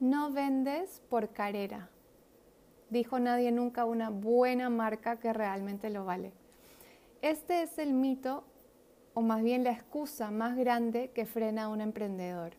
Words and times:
No 0.00 0.30
vendes 0.30 1.02
por 1.10 1.28
carrera. 1.28 1.90
Dijo 2.88 3.18
nadie 3.18 3.52
nunca 3.52 3.84
una 3.84 4.08
buena 4.08 4.70
marca 4.70 5.20
que 5.20 5.30
realmente 5.34 5.90
lo 5.90 6.06
vale. 6.06 6.32
Este 7.20 7.62
es 7.62 7.78
el 7.78 7.92
mito, 7.92 8.44
o 9.12 9.20
más 9.20 9.42
bien 9.42 9.62
la 9.62 9.72
excusa 9.72 10.30
más 10.30 10.56
grande 10.56 11.10
que 11.10 11.26
frena 11.26 11.64
a 11.64 11.68
un 11.68 11.82
emprendedor, 11.82 12.54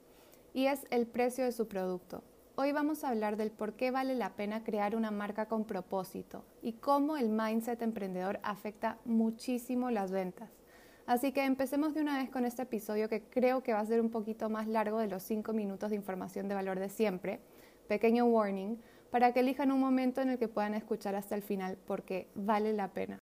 y 0.54 0.68
es 0.68 0.86
el 0.92 1.08
precio 1.08 1.44
de 1.44 1.52
su 1.52 1.68
producto. 1.68 2.24
Hoy 2.58 2.74
vamos 2.74 3.04
a 3.04 3.10
hablar 3.10 3.38
del 3.38 3.50
por 3.50 3.74
qué 3.74 3.90
vale 3.90 4.14
la 4.14 4.36
pena 4.36 4.64
crear 4.64 4.96
una 4.96 5.10
marca 5.10 5.48
con 5.48 5.66
propósito 5.66 6.46
y 6.62 6.74
cómo 6.74 7.18
el 7.18 7.30
mindset 7.30 7.82
emprendedor 7.82 8.40
afecta 8.44 9.00
muchísimo 9.04 9.90
las 9.90 10.12
ventas. 10.12 10.61
Así 11.06 11.32
que 11.32 11.46
empecemos 11.46 11.94
de 11.94 12.02
una 12.02 12.18
vez 12.18 12.30
con 12.30 12.46
este 12.46 12.64
episodio 12.64 13.10
que 13.10 13.22
creo 13.22 13.64
que 13.64 13.74
va 13.74 13.80
a 13.80 13.86
ser 13.86 14.02
un 14.02 14.10
poquito 14.10 14.50
más 14.50 14.68
largo 14.68 15.00
de 15.00 15.08
los 15.08 15.24
5 15.24 15.54
minutos 15.54 15.90
de 15.90 15.96
información 15.96 16.48
de 16.48 16.56
valor 16.56 16.80
de 16.80 16.90
siempre. 16.90 17.40
Pequeño 17.88 18.26
warning, 18.26 18.78
para 19.10 19.34
que 19.34 19.42
elijan 19.42 19.72
un 19.72 19.80
momento 19.80 20.22
en 20.22 20.30
el 20.30 20.38
que 20.38 20.48
puedan 20.48 20.74
escuchar 20.74 21.16
hasta 21.16 21.36
el 21.36 21.42
final 21.42 21.78
porque 21.86 22.28
vale 22.36 22.74
la 22.74 22.88
pena. 22.90 23.21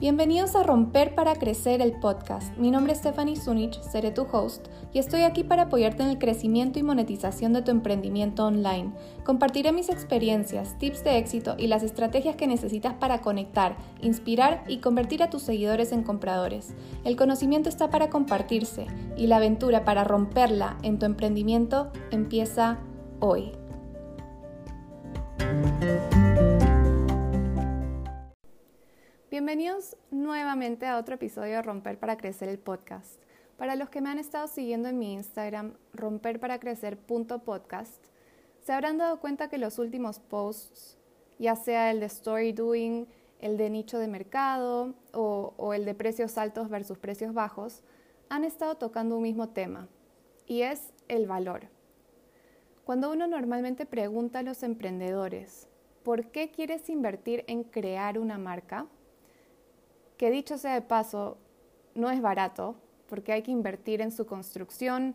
Bienvenidos 0.00 0.54
a 0.54 0.62
Romper 0.62 1.16
para 1.16 1.34
Crecer 1.34 1.82
el 1.82 1.98
podcast. 1.98 2.56
Mi 2.56 2.70
nombre 2.70 2.92
es 2.92 3.00
Stephanie 3.00 3.34
Zunich, 3.34 3.82
seré 3.82 4.12
tu 4.12 4.28
host 4.30 4.68
y 4.92 5.00
estoy 5.00 5.22
aquí 5.22 5.42
para 5.42 5.62
apoyarte 5.62 6.04
en 6.04 6.10
el 6.10 6.18
crecimiento 6.18 6.78
y 6.78 6.84
monetización 6.84 7.52
de 7.52 7.62
tu 7.62 7.72
emprendimiento 7.72 8.46
online. 8.46 8.92
Compartiré 9.24 9.72
mis 9.72 9.88
experiencias, 9.88 10.78
tips 10.78 11.02
de 11.02 11.18
éxito 11.18 11.56
y 11.58 11.66
las 11.66 11.82
estrategias 11.82 12.36
que 12.36 12.46
necesitas 12.46 12.94
para 12.94 13.22
conectar, 13.22 13.76
inspirar 14.00 14.62
y 14.68 14.78
convertir 14.78 15.20
a 15.20 15.30
tus 15.30 15.42
seguidores 15.42 15.90
en 15.90 16.04
compradores. 16.04 16.76
El 17.02 17.16
conocimiento 17.16 17.68
está 17.68 17.90
para 17.90 18.08
compartirse 18.08 18.86
y 19.16 19.26
la 19.26 19.38
aventura 19.38 19.84
para 19.84 20.04
romperla 20.04 20.78
en 20.84 21.00
tu 21.00 21.06
emprendimiento 21.06 21.90
empieza 22.12 22.78
hoy. 23.18 23.50
Bienvenidos 29.48 29.96
nuevamente 30.10 30.84
a 30.84 30.98
otro 30.98 31.14
episodio 31.14 31.54
de 31.54 31.62
Romper 31.62 31.98
para 31.98 32.18
Crecer 32.18 32.50
el 32.50 32.58
podcast. 32.58 33.22
Para 33.56 33.76
los 33.76 33.88
que 33.88 34.02
me 34.02 34.10
han 34.10 34.18
estado 34.18 34.46
siguiendo 34.46 34.90
en 34.90 34.98
mi 34.98 35.14
Instagram, 35.14 35.72
romperparacrecer.podcast, 35.94 38.04
se 38.60 38.72
habrán 38.74 38.98
dado 38.98 39.20
cuenta 39.20 39.48
que 39.48 39.56
los 39.56 39.78
últimos 39.78 40.18
posts, 40.18 40.98
ya 41.38 41.56
sea 41.56 41.90
el 41.90 42.00
de 42.00 42.06
story 42.06 42.52
doing, 42.52 43.06
el 43.40 43.56
de 43.56 43.70
nicho 43.70 43.98
de 43.98 44.06
mercado 44.06 44.94
o, 45.14 45.54
o 45.56 45.72
el 45.72 45.86
de 45.86 45.94
precios 45.94 46.36
altos 46.36 46.68
versus 46.68 46.98
precios 46.98 47.32
bajos, 47.32 47.82
han 48.28 48.44
estado 48.44 48.76
tocando 48.76 49.16
un 49.16 49.22
mismo 49.22 49.48
tema, 49.48 49.88
y 50.44 50.60
es 50.60 50.92
el 51.08 51.26
valor. 51.26 51.68
Cuando 52.84 53.10
uno 53.10 53.26
normalmente 53.26 53.86
pregunta 53.86 54.40
a 54.40 54.42
los 54.42 54.62
emprendedores, 54.62 55.68
¿por 56.02 56.26
qué 56.26 56.50
quieres 56.50 56.90
invertir 56.90 57.44
en 57.46 57.64
crear 57.64 58.18
una 58.18 58.36
marca? 58.36 58.86
Que 60.18 60.30
dicho 60.30 60.58
sea 60.58 60.74
de 60.74 60.82
paso, 60.82 61.38
no 61.94 62.10
es 62.10 62.20
barato, 62.20 62.76
porque 63.08 63.32
hay 63.32 63.42
que 63.42 63.52
invertir 63.52 64.02
en 64.02 64.10
su 64.12 64.26
construcción 64.26 65.14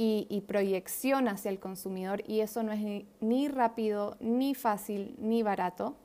y, 0.00 0.44
proyección 0.46 1.26
hacia 1.26 1.50
el 1.50 1.58
consumidor, 1.58 2.22
y 2.24 2.40
eso 2.40 2.62
no 2.62 2.70
es 2.70 3.04
ni, 3.20 3.48
rápido, 3.48 4.16
ni 4.20 4.54
fácil, 4.54 5.16
ni 5.18 5.42
barato. 5.42 5.96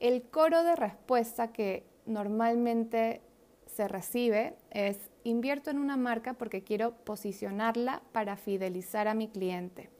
El 0.00 0.22
coro 0.22 0.62
de 0.64 0.74
respuesta 0.74 1.52
que 1.52 1.84
normalmente 2.06 3.20
se 3.66 3.88
recibe 3.88 4.54
es 4.70 4.96
invierto 5.22 5.70
en 5.70 5.78
una 5.78 5.98
marca 5.98 6.32
porque 6.32 6.64
quiero 6.64 6.92
posicionarla 6.92 8.00
para 8.12 8.36
fidelizar 8.36 9.06
a 9.06 9.12
mi 9.12 9.28
cliente. 9.28 9.90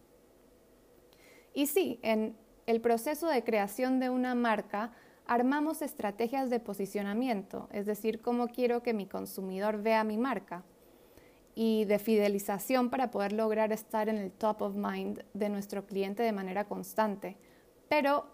Y 1.53 1.67
sí, 1.67 1.99
en 2.03 2.37
el 2.67 2.81
proceso 2.81 3.29
de 3.29 3.45
creación 3.45 4.01
de 4.01 4.09
una 4.09 4.35
marca 4.35 4.93
armamos 5.29 5.83
estrategias 5.83 6.49
de 6.49 6.59
posicionamiento, 6.59 7.69
es 7.71 7.87
decir, 7.87 8.21
cómo 8.21 8.49
quiero 8.49 8.83
que 8.83 8.95
mi 8.95 9.07
consumidor 9.07 9.83
vea 9.83 10.03
mi 10.03 10.17
marca 10.17 10.65
y 11.55 11.85
de 11.85 11.99
fidelización 11.99 12.89
para 12.89 13.11
poder 13.11 13.33
lograr 13.33 13.71
estar 13.71 14.09
en 14.09 14.17
el 14.17 14.33
top 14.33 14.63
of 14.63 14.77
mind 14.77 15.23
de 15.35 15.51
nuestro 15.51 15.87
cliente 15.87 16.23
de 16.23 16.33
manera 16.33 16.65
constante. 16.65 17.37
Pero 17.89 18.25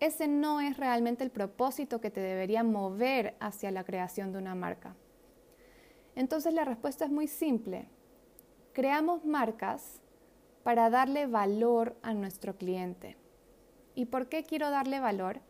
ese 0.00 0.28
no 0.28 0.62
es 0.62 0.78
realmente 0.78 1.22
el 1.24 1.30
propósito 1.30 2.00
que 2.00 2.10
te 2.10 2.20
debería 2.20 2.62
mover 2.62 3.36
hacia 3.38 3.70
la 3.70 3.84
creación 3.84 4.32
de 4.32 4.38
una 4.38 4.54
marca. 4.54 4.96
Entonces 6.14 6.54
la 6.54 6.64
respuesta 6.64 7.04
es 7.04 7.10
muy 7.10 7.28
simple. 7.28 7.86
Creamos 8.72 9.26
marcas 9.26 10.00
para 10.62 10.88
darle 10.88 11.26
valor 11.26 11.96
a 12.02 12.14
nuestro 12.14 12.56
cliente. 12.56 13.18
¿Y 13.94 14.06
por 14.06 14.28
qué 14.28 14.42
quiero 14.42 14.70
darle 14.70 15.00
valor? 15.00 15.40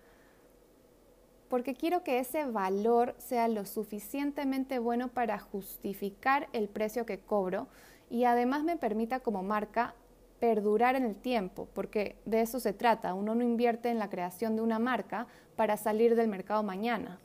Porque 1.50 1.75
quiero 1.75 2.05
que 2.05 2.21
ese 2.21 2.44
valor 2.44 3.16
sea 3.19 3.49
lo 3.49 3.66
suficientemente 3.66 4.78
bueno 4.78 5.09
para 5.09 5.41
justificar 5.41 6.49
el 6.53 6.69
precio 6.69 7.05
que 7.05 7.19
cobro 7.19 7.66
y 8.09 8.22
además 8.22 8.62
me 8.62 8.77
permita 8.77 9.19
como 9.19 9.43
marca 9.43 9.97
perdurar 10.38 10.94
en 10.94 11.05
el 11.05 11.16
tiempo, 11.16 11.69
porque 11.75 12.16
de 12.25 12.41
eso 12.41 12.61
se 12.61 12.72
trata. 12.72 13.15
Uno 13.15 13.34
no 13.34 13.43
invierte 13.43 13.91
en 13.91 13.99
la 13.99 14.09
creación 14.09 14.55
de 14.55 14.62
una 14.62 14.78
marca 14.78 15.27
para 15.56 15.77
salir 15.77 16.15
del 16.15 16.28
mercado 16.28 16.62
mañana. 16.62 17.19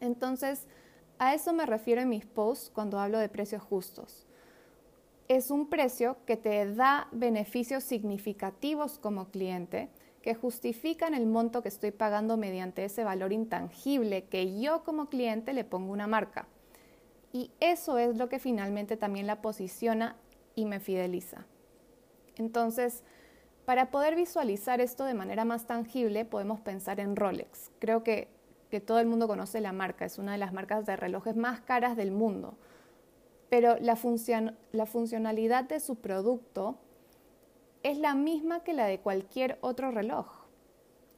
Entonces, 0.00 0.66
a 1.20 1.32
eso 1.32 1.52
me 1.52 1.64
refiero 1.64 2.00
en 2.02 2.08
mis 2.08 2.26
posts 2.26 2.70
cuando 2.74 2.98
hablo 2.98 3.18
de 3.18 3.28
precios 3.28 3.62
justos. 3.62 4.26
Es 5.28 5.52
un 5.52 5.68
precio 5.68 6.16
que 6.26 6.36
te 6.36 6.74
da 6.74 7.06
beneficios 7.12 7.84
significativos 7.84 8.98
como 8.98 9.30
cliente, 9.30 9.90
que 10.22 10.34
justifican 10.34 11.14
el 11.14 11.26
monto 11.26 11.62
que 11.62 11.68
estoy 11.68 11.90
pagando 11.90 12.36
mediante 12.36 12.84
ese 12.84 13.04
valor 13.04 13.32
intangible 13.32 14.24
que 14.24 14.60
yo 14.60 14.84
como 14.84 15.08
cliente 15.08 15.52
le 15.52 15.64
pongo 15.64 15.92
una 15.92 16.06
marca. 16.06 16.46
Y 17.32 17.50
eso 17.60 17.98
es 17.98 18.16
lo 18.16 18.28
que 18.28 18.38
finalmente 18.38 18.96
también 18.96 19.26
la 19.26 19.42
posiciona 19.42 20.16
y 20.54 20.64
me 20.64 20.80
fideliza. 20.80 21.46
Entonces, 22.36 23.02
para 23.64 23.90
poder 23.90 24.14
visualizar 24.14 24.80
esto 24.80 25.04
de 25.04 25.14
manera 25.14 25.44
más 25.44 25.66
tangible, 25.66 26.24
podemos 26.24 26.60
pensar 26.60 27.00
en 27.00 27.16
Rolex. 27.16 27.70
Creo 27.78 28.02
que, 28.02 28.28
que 28.70 28.80
todo 28.80 29.00
el 29.00 29.06
mundo 29.06 29.26
conoce 29.26 29.60
la 29.60 29.72
marca, 29.72 30.04
es 30.04 30.18
una 30.18 30.32
de 30.32 30.38
las 30.38 30.52
marcas 30.52 30.86
de 30.86 30.96
relojes 30.96 31.36
más 31.36 31.60
caras 31.60 31.96
del 31.96 32.10
mundo. 32.10 32.54
Pero 33.48 33.76
la, 33.80 33.98
la 34.72 34.86
funcionalidad 34.86 35.64
de 35.64 35.80
su 35.80 35.96
producto 35.96 36.78
es 37.82 37.98
la 37.98 38.14
misma 38.14 38.62
que 38.62 38.72
la 38.72 38.86
de 38.86 39.00
cualquier 39.00 39.58
otro 39.60 39.90
reloj. 39.90 40.26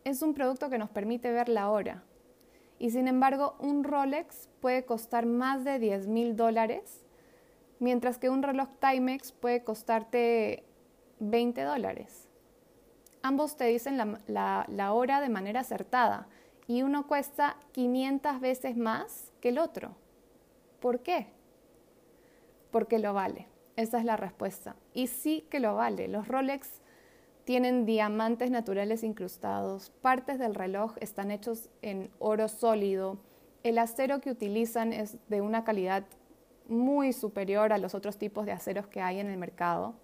Es 0.04 0.22
un 0.22 0.34
producto 0.34 0.70
que 0.70 0.78
nos 0.78 0.90
permite 0.90 1.30
ver 1.30 1.48
la 1.48 1.70
hora. 1.70 2.02
Y 2.78 2.90
sin 2.90 3.08
embargo, 3.08 3.56
un 3.58 3.84
Rolex 3.84 4.48
puede 4.60 4.84
costar 4.84 5.26
más 5.26 5.64
de 5.64 5.78
10 5.78 6.08
mil 6.08 6.36
dólares, 6.36 7.04
mientras 7.78 8.18
que 8.18 8.30
un 8.30 8.42
reloj 8.42 8.68
Timex 8.80 9.32
puede 9.32 9.62
costarte 9.62 10.64
20 11.20 11.62
dólares. 11.62 12.28
Ambos 13.22 13.56
te 13.56 13.64
dicen 13.64 13.96
la, 13.96 14.66
la 14.68 14.92
hora 14.92 15.20
de 15.20 15.28
manera 15.28 15.60
acertada 15.60 16.28
y 16.66 16.82
uno 16.82 17.06
cuesta 17.06 17.56
500 17.72 18.40
veces 18.40 18.76
más 18.76 19.32
que 19.40 19.50
el 19.50 19.58
otro. 19.58 19.96
¿Por 20.80 21.00
qué? 21.00 21.28
Porque 22.70 22.98
lo 22.98 23.14
vale. 23.14 23.53
Esa 23.76 23.98
es 23.98 24.04
la 24.04 24.16
respuesta. 24.16 24.76
Y 24.92 25.08
sí 25.08 25.46
que 25.50 25.60
lo 25.60 25.74
vale. 25.74 26.08
Los 26.08 26.28
Rolex 26.28 26.80
tienen 27.44 27.84
diamantes 27.84 28.50
naturales 28.50 29.04
incrustados, 29.04 29.90
partes 30.00 30.38
del 30.38 30.54
reloj 30.54 30.94
están 31.00 31.30
hechos 31.30 31.68
en 31.82 32.10
oro 32.18 32.48
sólido, 32.48 33.18
el 33.64 33.78
acero 33.78 34.20
que 34.20 34.30
utilizan 34.30 34.92
es 34.92 35.16
de 35.28 35.40
una 35.40 35.64
calidad 35.64 36.04
muy 36.68 37.12
superior 37.12 37.72
a 37.72 37.78
los 37.78 37.94
otros 37.94 38.18
tipos 38.18 38.46
de 38.46 38.52
aceros 38.52 38.86
que 38.86 39.00
hay 39.00 39.20
en 39.20 39.28
el 39.28 39.38
mercado. 39.38 39.94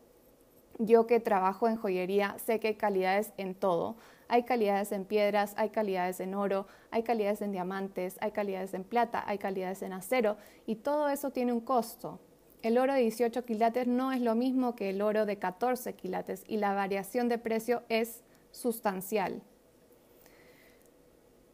Yo 0.78 1.06
que 1.06 1.20
trabajo 1.20 1.68
en 1.68 1.76
joyería 1.76 2.36
sé 2.38 2.58
que 2.58 2.68
hay 2.68 2.74
calidades 2.76 3.32
en 3.36 3.54
todo. 3.54 3.96
Hay 4.28 4.44
calidades 4.44 4.92
en 4.92 5.04
piedras, 5.04 5.54
hay 5.56 5.70
calidades 5.70 6.20
en 6.20 6.34
oro, 6.34 6.66
hay 6.90 7.02
calidades 7.02 7.42
en 7.42 7.52
diamantes, 7.52 8.16
hay 8.20 8.30
calidades 8.30 8.72
en 8.74 8.84
plata, 8.84 9.24
hay 9.26 9.38
calidades 9.38 9.82
en 9.82 9.92
acero 9.92 10.36
y 10.66 10.76
todo 10.76 11.08
eso 11.08 11.30
tiene 11.30 11.52
un 11.52 11.60
costo. 11.60 12.20
El 12.62 12.76
oro 12.76 12.92
de 12.92 13.00
18 13.00 13.44
quilates 13.44 13.86
no 13.86 14.12
es 14.12 14.20
lo 14.20 14.34
mismo 14.34 14.76
que 14.76 14.90
el 14.90 15.00
oro 15.00 15.24
de 15.24 15.38
14 15.38 15.94
quilates 15.94 16.44
y 16.46 16.58
la 16.58 16.74
variación 16.74 17.28
de 17.28 17.38
precio 17.38 17.82
es 17.88 18.22
sustancial. 18.50 19.42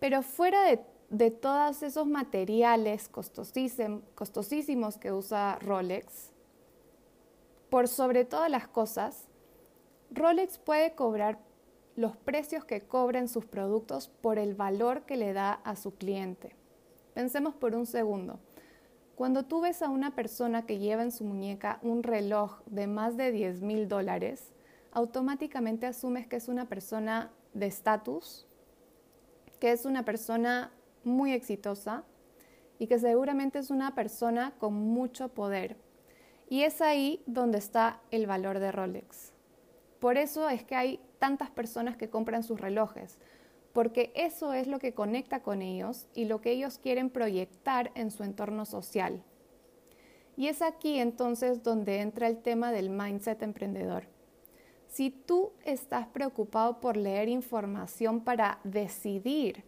Pero 0.00 0.22
fuera 0.22 0.62
de, 1.08 1.30
todos 1.30 1.82
esos 1.82 2.06
materiales 2.06 3.08
costosísimos 3.08 4.98
que 4.98 5.12
usa 5.12 5.58
Rolex, 5.60 6.32
por 7.70 7.86
sobre 7.86 8.24
todas 8.24 8.50
las 8.50 8.66
cosas, 8.66 9.28
Rolex 10.10 10.58
puede 10.58 10.94
cobrar 10.94 11.38
los 11.94 12.16
precios 12.16 12.64
que 12.64 12.82
cobren 12.82 13.28
sus 13.28 13.44
productos 13.44 14.08
por 14.08 14.38
el 14.38 14.54
valor 14.54 15.02
que 15.02 15.16
le 15.16 15.32
da 15.32 15.52
a 15.52 15.76
su 15.76 15.94
cliente. 15.94 16.54
Pensemos 17.14 17.54
por 17.54 17.74
un 17.74 17.86
segundo. 17.86 18.38
Cuando 19.16 19.44
tú 19.44 19.62
ves 19.62 19.80
a 19.80 19.88
una 19.88 20.14
persona 20.14 20.66
que 20.66 20.78
lleva 20.78 21.02
en 21.02 21.10
su 21.10 21.24
muñeca 21.24 21.78
un 21.80 22.02
reloj 22.02 22.60
de 22.66 22.86
más 22.86 23.16
de 23.16 23.32
10 23.32 23.62
mil 23.62 23.88
dólares, 23.88 24.52
automáticamente 24.92 25.86
asumes 25.86 26.26
que 26.26 26.36
es 26.36 26.48
una 26.48 26.66
persona 26.66 27.30
de 27.54 27.64
estatus, 27.64 28.46
que 29.58 29.72
es 29.72 29.86
una 29.86 30.04
persona 30.04 30.70
muy 31.02 31.32
exitosa 31.32 32.04
y 32.78 32.88
que 32.88 32.98
seguramente 32.98 33.58
es 33.58 33.70
una 33.70 33.94
persona 33.94 34.52
con 34.58 34.74
mucho 34.74 35.30
poder. 35.30 35.78
Y 36.50 36.64
es 36.64 36.82
ahí 36.82 37.22
donde 37.24 37.56
está 37.56 38.02
el 38.10 38.26
valor 38.26 38.58
de 38.58 38.70
Rolex. 38.70 39.32
Por 39.98 40.18
eso 40.18 40.50
es 40.50 40.62
que 40.62 40.76
hay 40.76 41.00
tantas 41.18 41.48
personas 41.48 41.96
que 41.96 42.10
compran 42.10 42.42
sus 42.42 42.60
relojes, 42.60 43.18
porque 43.76 44.10
eso 44.14 44.54
es 44.54 44.68
lo 44.68 44.78
que 44.78 44.94
conecta 44.94 45.42
con 45.42 45.60
ellos 45.60 46.06
y 46.14 46.24
lo 46.24 46.40
que 46.40 46.50
ellos 46.50 46.78
quieren 46.78 47.10
proyectar 47.10 47.92
en 47.94 48.10
su 48.10 48.24
entorno 48.24 48.64
social. 48.64 49.22
Y 50.34 50.46
es 50.46 50.62
aquí 50.62 50.98
entonces 50.98 51.62
donde 51.62 52.00
entra 52.00 52.26
el 52.26 52.38
tema 52.38 52.72
del 52.72 52.88
mindset 52.88 53.42
emprendedor. 53.42 54.04
Si 54.88 55.10
tú 55.10 55.52
estás 55.62 56.06
preocupado 56.06 56.80
por 56.80 56.96
leer 56.96 57.28
información 57.28 58.22
para 58.22 58.60
decidir 58.64 59.62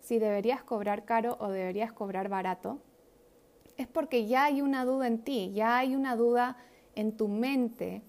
si 0.00 0.18
deberías 0.18 0.62
cobrar 0.62 1.04
caro 1.04 1.36
o 1.40 1.50
deberías 1.50 1.92
cobrar 1.92 2.30
barato, 2.30 2.78
es 3.76 3.86
porque 3.86 4.24
ya 4.24 4.44
hay 4.44 4.62
una 4.62 4.86
duda 4.86 5.06
en 5.06 5.18
ti, 5.18 5.52
ya 5.52 5.76
hay 5.76 5.94
una 5.94 6.16
duda 6.16 6.56
en 6.94 7.14
tu 7.14 7.28
mente 7.28 8.00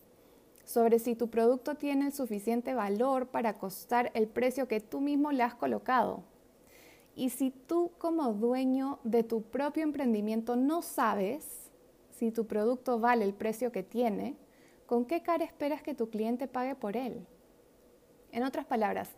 sobre 0.71 0.99
si 0.99 1.15
tu 1.15 1.29
producto 1.29 1.75
tiene 1.75 2.07
el 2.07 2.13
suficiente 2.13 2.73
valor 2.73 3.27
para 3.27 3.57
costar 3.57 4.09
el 4.13 4.27
precio 4.27 4.67
que 4.67 4.79
tú 4.79 5.01
mismo 5.01 5.31
le 5.31 5.43
has 5.43 5.53
colocado. 5.53 6.23
Y 7.13 7.29
si 7.29 7.51
tú 7.51 7.91
como 7.97 8.33
dueño 8.33 8.99
de 9.03 9.23
tu 9.23 9.41
propio 9.41 9.83
emprendimiento 9.83 10.55
no 10.55 10.81
sabes 10.81 11.69
si 12.11 12.31
tu 12.31 12.47
producto 12.47 12.99
vale 12.99 13.25
el 13.25 13.33
precio 13.33 13.71
que 13.71 13.83
tiene, 13.83 14.37
¿con 14.85 15.05
qué 15.05 15.21
cara 15.21 15.43
esperas 15.43 15.81
que 15.81 15.93
tu 15.93 16.09
cliente 16.09 16.47
pague 16.47 16.75
por 16.75 16.95
él? 16.95 17.25
En 18.31 18.43
otras 18.43 18.65
palabras, 18.65 19.09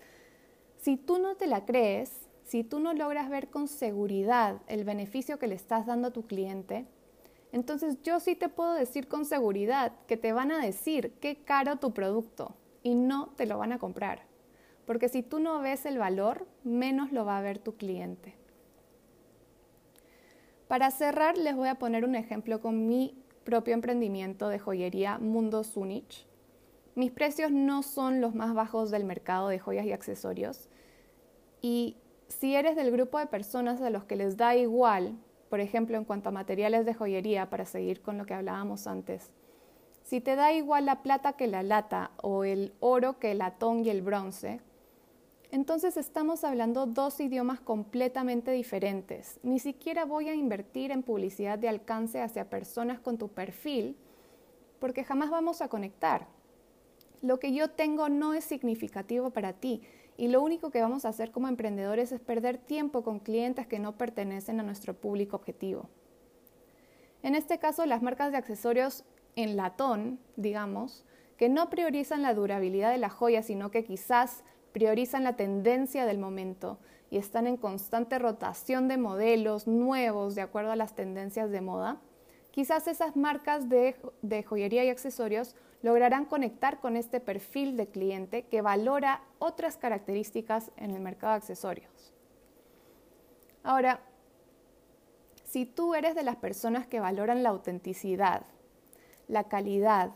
si 0.77 0.97
tú 0.97 1.19
no 1.19 1.35
te 1.35 1.45
la 1.45 1.65
crees, 1.65 2.27
si 2.45 2.63
tú 2.63 2.79
no 2.79 2.93
logras 2.93 3.29
ver 3.29 3.49
con 3.49 3.67
seguridad 3.67 4.61
el 4.67 4.83
beneficio 4.85 5.37
que 5.37 5.47
le 5.47 5.55
estás 5.55 5.85
dando 5.85 6.07
a 6.07 6.13
tu 6.13 6.25
cliente, 6.25 6.87
entonces 7.53 8.01
yo 8.01 8.19
sí 8.19 8.35
te 8.35 8.49
puedo 8.49 8.73
decir 8.73 9.07
con 9.07 9.25
seguridad 9.25 9.93
que 10.07 10.17
te 10.17 10.33
van 10.33 10.51
a 10.51 10.59
decir 10.59 11.13
qué 11.21 11.43
caro 11.43 11.75
tu 11.75 11.93
producto 11.93 12.55
y 12.81 12.95
no 12.95 13.29
te 13.37 13.45
lo 13.45 13.59
van 13.59 13.71
a 13.71 13.77
comprar. 13.77 14.23
Porque 14.87 15.07
si 15.07 15.21
tú 15.21 15.39
no 15.39 15.61
ves 15.61 15.85
el 15.85 15.99
valor, 15.99 16.47
menos 16.63 17.11
lo 17.11 17.25
va 17.25 17.37
a 17.37 17.41
ver 17.41 17.59
tu 17.59 17.77
cliente. 17.77 18.35
Para 20.67 20.89
cerrar, 20.89 21.37
les 21.37 21.55
voy 21.55 21.69
a 21.69 21.75
poner 21.75 22.05
un 22.05 22.15
ejemplo 22.15 22.59
con 22.59 22.87
mi 22.87 23.23
propio 23.43 23.75
emprendimiento 23.75 24.49
de 24.49 24.57
joyería 24.57 25.19
Mundo 25.19 25.63
Sunich. 25.63 26.25
Mis 26.95 27.11
precios 27.11 27.51
no 27.51 27.83
son 27.83 28.19
los 28.19 28.33
más 28.33 28.55
bajos 28.55 28.89
del 28.89 29.03
mercado 29.03 29.49
de 29.49 29.59
joyas 29.59 29.85
y 29.85 29.91
accesorios. 29.91 30.69
Y 31.61 31.97
si 32.29 32.55
eres 32.55 32.75
del 32.75 32.91
grupo 32.91 33.19
de 33.19 33.27
personas 33.27 33.79
a 33.79 33.91
los 33.91 34.05
que 34.05 34.15
les 34.15 34.37
da 34.37 34.55
igual 34.55 35.19
por 35.53 35.59
ejemplo, 35.59 35.97
en 35.97 36.03
cuanto 36.03 36.29
a 36.29 36.31
materiales 36.31 36.83
de 36.83 36.95
joyería, 36.95 37.51
para 37.51 37.65
seguir 37.65 38.01
con 38.01 38.17
lo 38.17 38.25
que 38.25 38.33
hablábamos 38.33 38.87
antes, 38.87 39.29
si 40.01 40.19
te 40.19 40.35
da 40.35 40.51
igual 40.51 40.87
la 40.87 41.03
plata 41.03 41.33
que 41.33 41.45
la 41.45 41.61
lata 41.61 42.09
o 42.23 42.43
el 42.43 42.73
oro 42.79 43.19
que 43.19 43.33
el 43.33 43.37
latón 43.37 43.85
y 43.85 43.91
el 43.91 44.01
bronce, 44.01 44.61
entonces 45.51 45.95
estamos 45.95 46.43
hablando 46.43 46.87
dos 46.87 47.19
idiomas 47.19 47.59
completamente 47.59 48.49
diferentes. 48.49 49.39
Ni 49.43 49.59
siquiera 49.59 50.05
voy 50.05 50.27
a 50.27 50.33
invertir 50.33 50.89
en 50.89 51.03
publicidad 51.03 51.59
de 51.59 51.69
alcance 51.69 52.19
hacia 52.19 52.49
personas 52.49 52.99
con 52.99 53.19
tu 53.19 53.27
perfil 53.27 53.95
porque 54.79 55.03
jamás 55.03 55.29
vamos 55.29 55.61
a 55.61 55.67
conectar. 55.67 56.25
Lo 57.21 57.37
que 57.37 57.53
yo 57.53 57.69
tengo 57.69 58.09
no 58.09 58.33
es 58.33 58.43
significativo 58.43 59.29
para 59.29 59.53
ti 59.53 59.83
y 60.23 60.29
lo 60.29 60.41
único 60.41 60.71
que 60.71 60.81
vamos 60.81 61.03
a 61.03 61.09
hacer 61.09 61.31
como 61.31 61.49
emprendedores 61.49 62.13
es 62.13 62.21
perder 62.21 62.57
tiempo 62.57 63.03
con 63.03 63.19
clientes 63.19 63.67
que 63.67 63.77
no 63.77 63.97
pertenecen 63.97 64.57
a 64.61 64.63
nuestro 64.63 64.93
público 64.93 65.35
objetivo. 65.35 65.89
En 67.23 67.35
este 67.35 67.59
caso, 67.59 67.85
las 67.85 68.01
marcas 68.01 68.31
de 68.31 68.37
accesorios 68.37 69.03
en 69.35 69.57
latón, 69.57 70.21
digamos, 70.37 71.03
que 71.35 71.49
no 71.49 71.69
priorizan 71.69 72.21
la 72.21 72.33
durabilidad 72.33 72.91
de 72.93 72.99
la 72.99 73.09
joya, 73.09 73.43
sino 73.43 73.69
que 73.69 73.83
quizás 73.83 74.45
priorizan 74.71 75.25
la 75.25 75.35
tendencia 75.35 76.05
del 76.05 76.19
momento 76.19 76.79
y 77.09 77.17
están 77.17 77.45
en 77.45 77.57
constante 77.57 78.17
rotación 78.17 78.87
de 78.87 78.95
modelos 78.95 79.67
nuevos 79.67 80.35
de 80.35 80.41
acuerdo 80.41 80.71
a 80.71 80.77
las 80.77 80.95
tendencias 80.95 81.51
de 81.51 81.59
moda, 81.59 81.99
quizás 82.51 82.87
esas 82.87 83.17
marcas 83.17 83.67
de, 83.67 83.97
de 84.21 84.41
joyería 84.43 84.85
y 84.85 84.89
accesorios 84.89 85.57
lograrán 85.83 86.25
conectar 86.25 86.79
con 86.79 86.95
este 86.95 87.19
perfil 87.19 87.77
de 87.77 87.87
cliente 87.87 88.47
que 88.47 88.61
valora 88.61 89.21
otras 89.37 89.77
características 89.77 90.71
en 90.77 90.91
el 90.91 91.01
mercado 91.01 91.33
de 91.33 91.37
accesorios. 91.37 92.13
Ahora, 93.63 94.01
si 95.43 95.65
tú 95.65 95.93
eres 95.93 96.15
de 96.15 96.23
las 96.23 96.37
personas 96.37 96.87
que 96.87 97.01
valoran 97.01 97.43
la 97.43 97.49
autenticidad, 97.49 98.43
la 99.27 99.43
calidad 99.43 100.11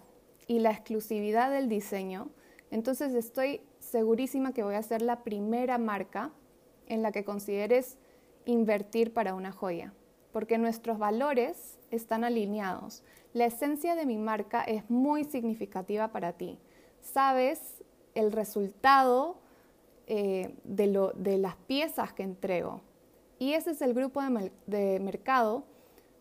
y 0.47 0.59
la 0.59 0.71
exclusividad 0.71 1.51
del 1.51 1.67
diseño, 1.67 2.29
entonces 2.71 3.13
estoy 3.13 3.61
segurísima 3.79 4.53
que 4.53 4.63
voy 4.63 4.75
a 4.75 4.83
ser 4.83 5.01
la 5.01 5.23
primera 5.23 5.77
marca 5.77 6.31
en 6.87 7.01
la 7.01 7.11
que 7.11 7.25
consideres 7.25 7.97
invertir 8.45 9.13
para 9.13 9.33
una 9.33 9.51
joya, 9.51 9.93
porque 10.31 10.57
nuestros 10.57 10.97
valores 10.97 11.77
están 11.91 12.23
alineados 12.23 13.03
la 13.37 13.45
esencia 13.45 13.93
de 13.95 14.07
mi 14.07 14.17
marca 14.17 14.63
es 14.63 14.89
muy 14.89 15.23
significativa 15.23 16.07
para 16.07 16.33
ti. 16.33 16.57
Sabes 17.01 17.83
el 18.15 18.31
resultado 18.31 19.37
eh, 20.07 20.55
de, 20.63 21.37
las 21.37 21.55
piezas 21.55 22.13
que 22.13 22.23
entrego. 22.23 22.81
Y 23.37 23.53
ese 23.53 23.71
es 23.71 23.81
el 23.83 23.93
grupo 23.93 24.21
de, 24.65 24.99
mercado 24.99 25.65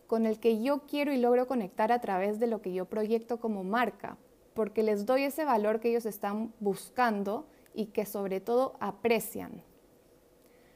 con 0.06 0.26
el 0.26 0.38
que 0.38 0.62
yo 0.62 0.82
quiero 0.86 1.10
y 1.10 1.16
logro 1.16 1.46
conectar 1.46 1.90
a 1.90 2.02
través 2.02 2.38
de 2.38 2.48
lo 2.48 2.60
que 2.60 2.74
yo 2.74 2.84
proyecto 2.84 3.40
como 3.40 3.64
marca, 3.64 4.18
porque 4.52 4.82
les 4.82 5.06
doy 5.06 5.22
ese 5.22 5.46
valor 5.46 5.80
que 5.80 5.88
ellos 5.88 6.04
están 6.04 6.52
buscando 6.60 7.46
y 7.74 7.86
que 7.86 8.04
sobre 8.04 8.40
todo 8.40 8.76
aprecian. 8.78 9.62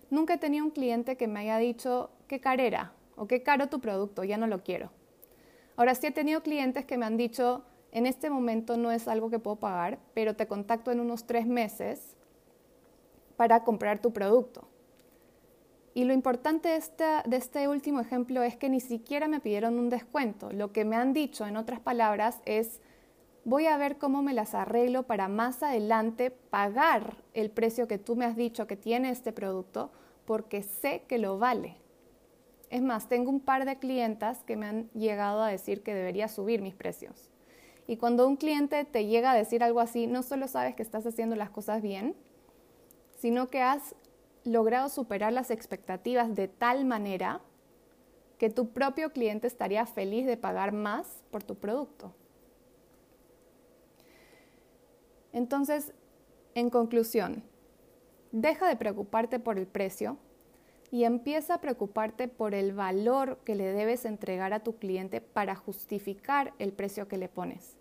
Nunca 0.08 0.34
he 0.34 0.38
tenido 0.38 0.64
un 0.64 0.70
cliente 0.70 1.19
que 1.19 1.28
me 1.28 1.40
haya 1.40 1.58
dicho 1.58 2.10
qué 2.26 2.40
carera 2.40 2.94
o 3.14 3.26
qué 3.26 3.43
caro 3.43 3.69
tu 3.69 3.81
producto, 3.81 4.25
ya 4.25 4.38
no 4.38 4.46
lo 4.46 4.64
quiero. 4.64 4.90
Ahora 5.81 5.94
sí 5.94 6.06
he 6.09 6.11
tenido 6.11 6.43
clientes 6.43 6.85
que 6.85 6.99
me 6.99 7.06
han 7.06 7.17
dicho, 7.17 7.65
en 7.91 8.05
este 8.05 8.29
momento 8.29 8.77
no 8.77 8.93
es 8.93 9.08
algo 9.08 9.31
que 9.31 9.39
puedo 9.39 9.56
pagar, 9.56 9.99
pero 10.13 10.37
te 10.37 10.46
contacto 10.46 10.93
en 10.93 11.01
unos 11.01 11.27
tres 11.27 11.46
meses 11.46 12.19
para 13.39 13.65
comprar 13.65 13.99
tu 13.99 14.13
producto. 14.13 14.69
Y 15.94 16.05
lo 16.05 16.13
importante 16.13 16.69
de 16.69 16.77
este, 16.77 17.05
de 17.25 17.34
este 17.39 17.67
último 17.67 17.99
ejemplo 17.99 18.43
es 18.43 18.58
que 18.58 18.69
ni 18.69 18.81
siquiera 18.81 19.27
me 19.27 19.41
pidieron 19.41 19.79
un 19.79 19.89
descuento. 19.89 20.53
Lo 20.53 20.70
que 20.70 20.84
me 20.84 20.96
han 20.96 21.15
dicho, 21.15 21.46
en 21.46 21.56
otras 21.56 21.81
palabras, 21.81 22.43
es 22.44 22.82
voy 23.46 23.65
a 23.65 23.79
ver 23.79 23.96
cómo 23.96 24.20
me 24.20 24.34
las 24.34 24.53
arreglo 24.53 25.05
para 25.05 25.29
más 25.29 25.63
adelante 25.63 26.31
pagar 26.31 27.25
el 27.32 27.51
precio 27.51 27.89
que 27.89 27.96
tú 27.96 28.17
me 28.17 28.27
has 28.27 28.37
dicho 28.37 28.67
que 28.67 28.77
tiene 28.77 29.08
este 29.08 29.32
producto 29.32 29.91
porque 30.27 30.63
sé 30.63 31.05
que 31.08 31.17
lo 31.17 31.39
vale. 31.39 31.80
Es 32.70 32.82
más, 32.82 33.08
tengo 33.08 33.31
un 33.31 33.41
par 33.41 33.65
de 33.65 33.79
clientas 33.79 34.44
que 34.44 34.56
me 34.56 34.67
han 34.67 34.91
llegado 34.93 35.43
a 35.43 35.48
decir 35.48 35.82
que 35.82 35.93
debería 35.93 36.29
subir 36.29 36.62
mis 36.62 36.74
precios. 36.74 37.29
Y 37.89 37.96
cuando 37.96 38.29
un 38.29 38.36
cliente 38.36 38.84
te 38.84 39.06
llega 39.06 39.32
a 39.32 39.36
decir 39.36 39.65
algo 39.65 39.81
así, 39.81 40.06
no 40.06 40.22
solo 40.22 40.46
sabes 40.46 40.77
que 40.77 40.82
estás 40.82 41.05
haciendo 41.05 41.34
las 41.34 41.50
cosas 41.50 41.82
bien, 41.82 42.15
sino 43.19 43.48
que 43.48 43.60
has 43.60 43.96
logrado 44.44 44.89
superar 44.89 45.32
las 45.32 45.50
expectativas 45.50 46.34
de 46.36 46.46
tal 46.46 46.84
manera 46.84 47.41
que 48.39 48.48
tu 48.48 48.70
propio 48.70 49.12
cliente 49.12 49.48
estaría 49.48 49.84
feliz 49.84 50.24
de 50.24 50.36
pagar 50.36 50.72
más 50.72 51.24
por 51.32 51.43
tu 51.43 51.56
producto. 51.56 52.15
Entonces, 55.32 55.93
en 56.55 56.70
conclusión, 56.70 57.43
deja 58.31 58.69
de 58.69 58.77
preocuparte 58.77 59.41
por 59.41 59.58
el 59.58 59.67
precio 59.67 60.17
y 60.91 61.05
empieza 61.05 61.55
a 61.55 61.61
preocuparte 61.61 62.29
por 62.29 62.55
el 62.55 62.73
valor 62.73 63.39
que 63.44 63.55
le 63.55 63.73
debes 63.73 64.05
entregar 64.05 64.53
a 64.53 64.61
tu 64.61 64.77
cliente 64.77 65.20
para 65.20 65.55
justificar 65.55 66.53
el 66.59 66.73
precio 66.73 67.06
que 67.06 67.19
le 67.19 67.29
pones. 67.29 67.77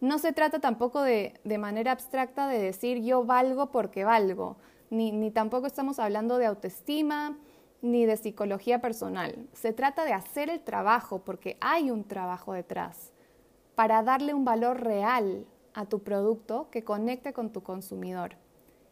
No 0.00 0.18
se 0.18 0.32
trata 0.32 0.60
tampoco 0.60 1.02
de, 1.02 1.34
de 1.44 1.58
manera 1.58 1.92
abstracta 1.92 2.48
de 2.48 2.58
decir 2.58 3.02
yo 3.02 3.24
valgo 3.24 3.70
porque 3.70 4.04
valgo, 4.04 4.56
ni, 4.90 5.12
ni 5.12 5.30
tampoco 5.30 5.66
estamos 5.66 5.98
hablando 5.98 6.38
de 6.38 6.46
autoestima 6.46 7.36
ni 7.82 8.06
de 8.06 8.16
psicología 8.16 8.80
personal. 8.80 9.48
Se 9.52 9.72
trata 9.72 10.04
de 10.04 10.12
hacer 10.12 10.50
el 10.50 10.60
trabajo 10.60 11.20
porque 11.24 11.56
hay 11.60 11.90
un 11.90 12.04
trabajo 12.04 12.52
detrás 12.52 13.12
para 13.74 14.02
darle 14.02 14.34
un 14.34 14.44
valor 14.44 14.82
real 14.82 15.46
a 15.74 15.84
tu 15.84 16.02
producto 16.02 16.68
que 16.70 16.82
conecte 16.82 17.32
con 17.32 17.52
tu 17.52 17.62
consumidor. 17.62 18.36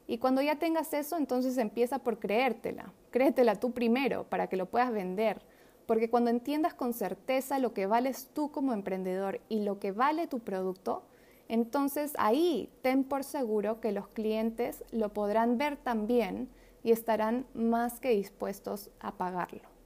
Y 0.06 0.18
cuando 0.18 0.40
ya 0.42 0.56
tengas 0.56 0.92
eso, 0.94 1.16
entonces 1.16 1.58
empieza 1.58 1.98
por 1.98 2.18
creértela. 2.18 2.92
Créetela 3.10 3.56
tú 3.56 3.72
primero 3.72 4.24
para 4.24 4.48
que 4.48 4.56
lo 4.56 4.66
puedas 4.66 4.92
vender. 4.92 5.42
Porque 5.86 6.10
cuando 6.10 6.30
entiendas 6.30 6.74
con 6.74 6.92
certeza 6.92 7.58
lo 7.58 7.72
que 7.72 7.86
vales 7.86 8.28
tú 8.32 8.50
como 8.50 8.72
emprendedor 8.72 9.40
y 9.48 9.60
lo 9.60 9.78
que 9.78 9.92
vale 9.92 10.26
tu 10.26 10.40
producto, 10.40 11.04
entonces 11.48 12.12
ahí 12.18 12.68
ten 12.82 13.04
por 13.04 13.24
seguro 13.24 13.80
que 13.80 13.92
los 13.92 14.08
clientes 14.08 14.84
lo 14.90 15.12
podrán 15.12 15.58
ver 15.58 15.76
también 15.76 16.48
y 16.82 16.92
estarán 16.92 17.46
más 17.54 18.00
que 18.00 18.10
dispuestos 18.10 18.90
a 19.00 19.16
pagarlo. 19.16 19.76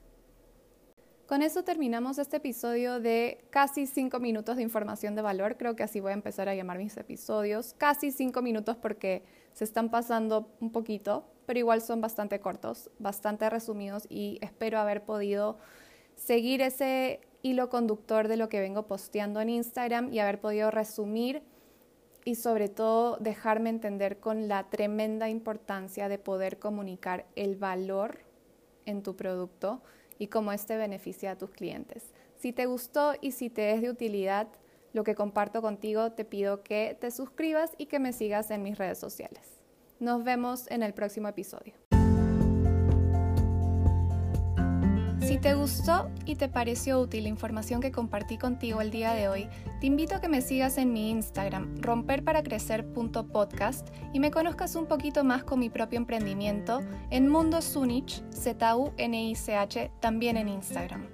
Con 1.27 1.43
eso 1.43 1.62
terminamos 1.62 2.19
este 2.19 2.39
episodio 2.39 2.99
de 2.99 3.45
casi 3.50 3.87
5 3.87 4.19
minutos 4.19 4.57
de 4.57 4.65
información 4.65 5.15
de 5.15 5.23
valor. 5.23 5.57
Creo 5.57 5.77
que 5.77 5.85
así 5.85 6.00
voy 6.00 6.11
a 6.11 6.15
empezar 6.15 6.49
a 6.49 6.55
llamar 6.57 6.79
mis 6.79 6.97
episodios. 6.97 7.75
Casi 7.79 8.11
5 8.11 8.43
minutos 8.43 8.77
porque 8.77 9.23
se 9.52 9.64
están 9.64 9.90
pasando 9.90 10.50
un 10.61 10.73
poquito, 10.73 11.25
pero 11.47 11.59
igual 11.59 11.80
son 11.80 12.00
bastante 12.00 12.40
cortos, 12.40 12.90
bastante 12.99 13.49
resumidos 13.50 14.07
y 14.09 14.38
espero 14.40 14.78
haber 14.78 15.04
podido 15.04 15.59
seguir 16.14 16.62
ese 16.62 17.21
hilo 17.42 17.71
conductor 17.71 18.28
de 18.28 18.37
lo 18.37 18.49
que 18.49 18.61
vengo 18.61 18.87
posteando 18.87 19.40
en 19.40 19.49
Instagram 19.49 20.12
y 20.12 20.19
haber 20.19 20.40
podido 20.40 20.71
resumir 20.71 21.42
y 22.25 22.35
sobre 22.35 22.69
todo 22.69 23.16
dejarme 23.16 23.71
entender 23.71 24.21
con 24.21 24.47
la 24.49 24.69
tremenda 24.69 25.28
importancia 25.28 26.09
de 26.09 26.19
poder 26.19 26.59
comunicar 26.59 27.26
el 27.35 27.57
valor 27.57 28.19
en 28.85 29.02
tu 29.02 29.16
producto 29.16 29.83
y 30.19 30.26
cómo 30.26 30.52
este 30.52 30.76
beneficia 30.76 31.33
a 31.33 31.38
tus 31.38 31.50
clientes. 31.50 32.12
Si 32.37 32.52
te 32.52 32.66
gustó 32.66 33.14
y 33.21 33.33
si 33.33 33.49
te 33.49 33.73
es 33.73 33.80
de 33.80 33.90
utilidad 33.90 34.49
lo 34.92 35.04
que 35.04 35.14
comparto 35.14 35.62
contigo, 35.62 36.12
te 36.12 36.25
pido 36.25 36.62
que 36.62 36.97
te 37.00 37.11
suscribas 37.11 37.73
y 37.78 37.87
que 37.87 37.99
me 37.99 38.12
sigas 38.12 38.50
en 38.50 38.62
mis 38.62 38.78
redes 38.78 38.99
sociales. 38.99 39.61
Nos 39.99 40.25
vemos 40.25 40.70
en 40.70 40.82
el 40.82 40.94
próximo 40.94 41.28
episodio. 41.28 41.75
Si 45.30 45.38
te 45.38 45.54
gustó 45.54 46.11
y 46.25 46.35
te 46.35 46.49
pareció 46.49 47.00
útil 47.00 47.23
la 47.23 47.28
información 47.28 47.80
que 47.80 47.92
compartí 47.92 48.37
contigo 48.37 48.80
el 48.80 48.90
día 48.90 49.12
de 49.12 49.28
hoy, 49.28 49.49
te 49.80 49.87
invito 49.87 50.16
a 50.16 50.20
que 50.20 50.28
me 50.28 50.40
sigas 50.40 50.76
en 50.76 50.92
mi 50.92 51.09
Instagram, 51.11 51.80
romperparacrecer.podcast, 51.80 53.90
y 54.12 54.18
me 54.18 54.32
conozcas 54.32 54.75
un 54.75 54.87
poquito 54.87 55.23
más 55.23 55.44
con 55.44 55.61
mi 55.61 55.70
propio 55.70 55.99
emprendimiento 55.99 56.80
en 57.11 57.28
Mundo 57.28 57.62
Zunich, 57.62 58.25
Z-U-N-I-C-H, 58.32 59.92
también 60.00 60.37
en 60.37 60.49
Instagram. 60.49 61.06